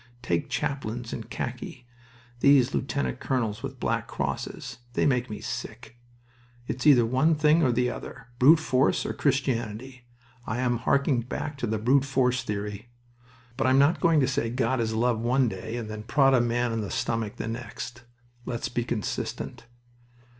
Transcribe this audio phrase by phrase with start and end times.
[0.23, 1.85] Take chaplains in khaki
[2.39, 4.79] these lieutenant colonels with black crosses.
[4.93, 5.95] They make me sick.
[6.65, 8.29] It's either one thing or the other.
[8.39, 10.07] Brute force or Christianity.
[10.47, 12.89] I am harking back to the brute force theory.
[13.55, 16.41] But I'm not going to say 'God is love' one day and then prod a
[16.41, 18.01] man in the stomach the next.
[18.43, 19.67] Let's be consistent."